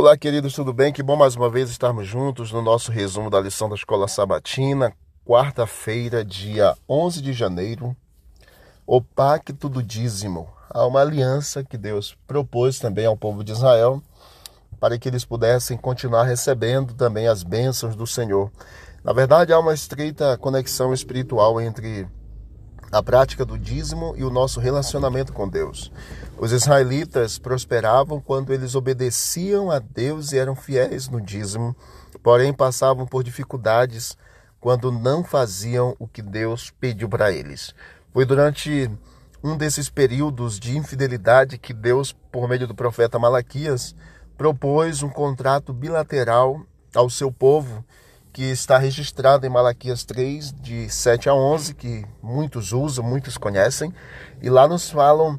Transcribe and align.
Olá, 0.00 0.16
queridos, 0.16 0.54
tudo 0.54 0.72
bem? 0.72 0.92
Que 0.92 1.02
bom 1.02 1.16
mais 1.16 1.34
uma 1.34 1.50
vez 1.50 1.70
estarmos 1.70 2.06
juntos 2.06 2.52
no 2.52 2.62
nosso 2.62 2.92
resumo 2.92 3.28
da 3.28 3.40
lição 3.40 3.68
da 3.68 3.74
Escola 3.74 4.06
Sabatina, 4.06 4.92
quarta-feira, 5.26 6.24
dia 6.24 6.76
11 6.88 7.20
de 7.20 7.32
janeiro. 7.32 7.96
O 8.86 9.02
Pacto 9.02 9.68
do 9.68 9.82
Dízimo. 9.82 10.48
Há 10.70 10.86
uma 10.86 11.00
aliança 11.00 11.64
que 11.64 11.76
Deus 11.76 12.16
propôs 12.28 12.78
também 12.78 13.06
ao 13.06 13.16
povo 13.16 13.42
de 13.42 13.50
Israel 13.50 14.00
para 14.78 14.96
que 14.96 15.08
eles 15.08 15.24
pudessem 15.24 15.76
continuar 15.76 16.22
recebendo 16.22 16.94
também 16.94 17.26
as 17.26 17.42
bênçãos 17.42 17.96
do 17.96 18.06
Senhor. 18.06 18.52
Na 19.02 19.12
verdade, 19.12 19.52
há 19.52 19.58
uma 19.58 19.74
estreita 19.74 20.38
conexão 20.38 20.94
espiritual 20.94 21.60
entre 21.60 22.06
a 22.90 23.02
prática 23.02 23.44
do 23.44 23.58
dízimo 23.58 24.14
e 24.16 24.24
o 24.24 24.30
nosso 24.30 24.60
relacionamento 24.60 25.32
com 25.32 25.48
Deus. 25.48 25.92
Os 26.38 26.52
israelitas 26.52 27.38
prosperavam 27.38 28.20
quando 28.20 28.52
eles 28.52 28.74
obedeciam 28.74 29.70
a 29.70 29.78
Deus 29.78 30.32
e 30.32 30.38
eram 30.38 30.54
fiéis 30.54 31.08
no 31.08 31.20
dízimo, 31.20 31.76
porém 32.22 32.52
passavam 32.52 33.06
por 33.06 33.22
dificuldades 33.22 34.16
quando 34.60 34.90
não 34.90 35.22
faziam 35.22 35.94
o 35.98 36.06
que 36.06 36.22
Deus 36.22 36.70
pediu 36.80 37.08
para 37.08 37.30
eles. 37.30 37.74
Foi 38.12 38.24
durante 38.24 38.90
um 39.42 39.56
desses 39.56 39.88
períodos 39.88 40.58
de 40.58 40.76
infidelidade 40.76 41.58
que 41.58 41.72
Deus, 41.72 42.12
por 42.32 42.48
meio 42.48 42.66
do 42.66 42.74
profeta 42.74 43.18
Malaquias, 43.18 43.94
propôs 44.36 45.02
um 45.02 45.08
contrato 45.08 45.72
bilateral 45.72 46.62
ao 46.94 47.08
seu 47.10 47.30
povo 47.30 47.84
que 48.32 48.44
está 48.44 48.78
registrado 48.78 49.46
em 49.46 49.50
Malaquias 49.50 50.04
3, 50.04 50.52
de 50.52 50.88
7 50.88 51.28
a 51.28 51.34
11, 51.34 51.74
que 51.74 52.04
muitos 52.22 52.72
usam, 52.72 53.04
muitos 53.04 53.36
conhecem, 53.36 53.92
e 54.40 54.48
lá 54.48 54.68
nos 54.68 54.90
falam 54.90 55.38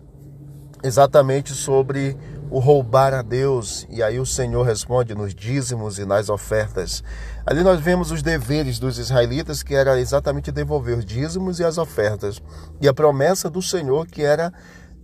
exatamente 0.84 1.54
sobre 1.54 2.18
o 2.50 2.60
roubar 2.60 3.14
a 3.14 3.22
Deus, 3.22 3.86
e 3.90 4.02
aí 4.02 4.20
o 4.20 4.26
Senhor 4.26 4.64
responde 4.64 5.14
nos 5.14 5.36
dízimos 5.36 6.00
e 6.00 6.06
nas 6.06 6.30
ofertas. 6.30 7.04
Ali 7.46 7.62
nós 7.62 7.80
vemos 7.80 8.12
os 8.12 8.24
deveres 8.24 8.80
dos 8.80 8.98
israelitas, 8.98 9.62
que 9.62 9.76
era 9.76 10.00
exatamente 10.00 10.52
devolver 10.52 10.98
os 10.98 11.06
dízimos 11.06 11.60
e 11.60 11.64
as 11.64 11.78
ofertas, 11.78 12.42
e 12.82 12.88
a 12.88 12.94
promessa 12.94 13.50
do 13.50 13.62
Senhor, 13.62 14.08
que 14.08 14.24
era 14.24 14.52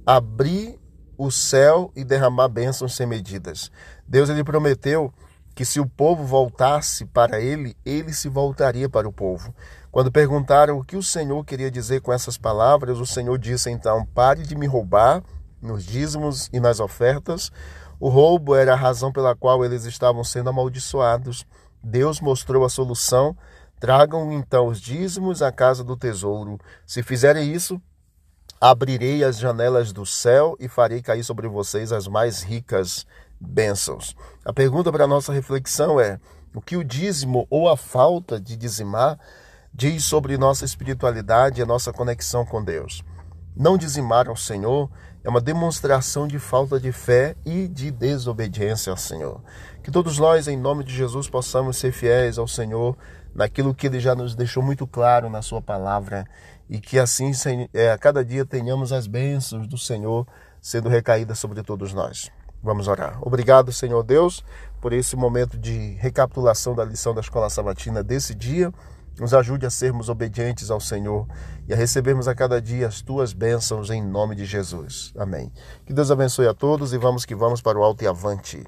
abrir 0.05 0.79
o 1.17 1.29
céu 1.31 1.91
e 1.95 2.03
derramar 2.03 2.47
bênçãos 2.47 2.95
sem 2.95 3.05
medidas. 3.05 3.71
Deus 4.07 4.29
ele 4.29 4.43
prometeu 4.43 5.13
que 5.55 5.63
se 5.63 5.79
o 5.79 5.87
povo 5.87 6.25
voltasse 6.25 7.05
para 7.05 7.39
ele, 7.39 7.77
ele 7.85 8.13
se 8.13 8.27
voltaria 8.27 8.89
para 8.89 9.07
o 9.07 9.13
povo. 9.13 9.55
Quando 9.89 10.11
perguntaram 10.11 10.77
o 10.77 10.83
que 10.83 10.97
o 10.97 11.01
Senhor 11.01 11.43
queria 11.45 11.71
dizer 11.71 12.01
com 12.01 12.11
essas 12.11 12.37
palavras, 12.37 12.99
o 12.99 13.05
Senhor 13.05 13.37
disse 13.39 13.71
então: 13.71 14.05
pare 14.13 14.43
de 14.43 14.53
me 14.53 14.67
roubar 14.67 15.23
nos 15.61 15.85
dízimos 15.85 16.49
e 16.51 16.59
nas 16.59 16.81
ofertas. 16.81 17.49
O 17.97 18.09
roubo 18.09 18.53
era 18.53 18.73
a 18.73 18.75
razão 18.75 19.13
pela 19.13 19.33
qual 19.33 19.63
eles 19.63 19.85
estavam 19.85 20.25
sendo 20.25 20.49
amaldiçoados. 20.49 21.45
Deus 21.81 22.19
mostrou 22.19 22.65
a 22.65 22.69
solução. 22.69 23.35
Tragam 23.79 24.33
então 24.33 24.67
os 24.67 24.81
dízimos 24.81 25.41
à 25.41 25.51
casa 25.51 25.83
do 25.83 25.95
tesouro. 25.95 26.59
Se 26.85 27.01
fizerem 27.01 27.53
isso, 27.53 27.81
abrirei 28.69 29.23
as 29.23 29.37
janelas 29.37 29.91
do 29.91 30.05
céu 30.05 30.55
e 30.59 30.67
farei 30.67 31.01
cair 31.01 31.23
sobre 31.23 31.47
vocês 31.47 31.91
as 31.91 32.07
mais 32.07 32.41
ricas 32.41 33.05
bênçãos. 33.39 34.15
A 34.43 34.51
pergunta 34.51 34.91
para 34.91 35.03
a 35.03 35.07
nossa 35.07 35.31
reflexão 35.31 35.99
é: 35.99 36.19
o 36.53 36.61
que 36.61 36.75
o 36.75 36.83
dízimo 36.83 37.45
ou 37.49 37.69
a 37.69 37.77
falta 37.77 38.39
de 38.39 38.55
dizimar 38.55 39.19
diz 39.73 40.03
sobre 40.05 40.37
nossa 40.37 40.65
espiritualidade 40.65 41.61
e 41.61 41.65
nossa 41.65 41.93
conexão 41.93 42.45
com 42.45 42.63
Deus? 42.63 43.03
Não 43.55 43.77
dizimar 43.77 44.27
ao 44.27 44.35
Senhor 44.35 44.89
é 45.23 45.29
uma 45.29 45.39
demonstração 45.39 46.27
de 46.27 46.37
falta 46.37 46.79
de 46.79 46.91
fé 46.91 47.35
e 47.45 47.67
de 47.67 47.89
desobediência 47.89 48.91
ao 48.91 48.97
Senhor. 48.97 49.41
Que 49.81 49.89
todos 49.89 50.19
nós, 50.19 50.47
em 50.47 50.57
nome 50.57 50.83
de 50.83 50.93
Jesus, 50.93 51.29
possamos 51.29 51.77
ser 51.77 51.91
fiéis 51.91 52.37
ao 52.37 52.47
Senhor 52.47 52.97
naquilo 53.33 53.73
que 53.73 53.87
Ele 53.87 53.99
já 53.99 54.13
nos 54.13 54.35
deixou 54.35 54.61
muito 54.61 54.85
claro 54.85 55.29
na 55.29 55.41
Sua 55.41 55.61
palavra 55.61 56.25
e 56.69 56.79
que 56.79 56.99
assim 56.99 57.31
é, 57.73 57.91
a 57.91 57.97
cada 57.97 58.25
dia 58.25 58.45
tenhamos 58.45 58.91
as 58.91 59.07
bênçãos 59.07 59.67
do 59.67 59.77
Senhor 59.77 60.27
sendo 60.61 60.89
recaídas 60.89 61.39
sobre 61.39 61.63
todos 61.63 61.93
nós. 61.93 62.31
Vamos 62.61 62.87
orar. 62.87 63.19
Obrigado, 63.21 63.71
Senhor 63.71 64.01
Deus, 64.03 64.43
por 64.81 64.91
esse 64.91 65.15
momento 65.15 65.57
de 65.57 65.93
recapitulação 65.99 66.73
da 66.73 66.83
lição 66.83 67.13
da 67.13 67.21
escola 67.21 67.49
sabatina 67.49 68.03
desse 68.03 68.33
dia. 68.33 68.73
Nos 69.19 69.33
ajude 69.33 69.65
a 69.65 69.69
sermos 69.69 70.09
obedientes 70.09 70.69
ao 70.69 70.79
Senhor 70.79 71.25
e 71.67 71.73
a 71.73 71.75
recebermos 71.75 72.27
a 72.27 72.35
cada 72.35 72.61
dia 72.61 72.87
as 72.87 73.01
tuas 73.01 73.33
bênçãos 73.33 73.89
em 73.89 74.03
nome 74.03 74.35
de 74.35 74.45
Jesus. 74.45 75.13
Amém. 75.17 75.51
Que 75.85 75.93
Deus 75.93 76.11
abençoe 76.11 76.47
a 76.47 76.53
todos 76.53 76.93
e 76.93 76.97
vamos 76.97 77.25
que 77.25 77.35
vamos 77.35 77.61
para 77.61 77.79
o 77.79 77.83
alto 77.83 78.03
e 78.03 78.07
avante. 78.07 78.63